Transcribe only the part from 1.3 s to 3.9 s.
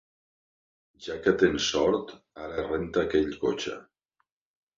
tens sort, ara renta aquell cotxe.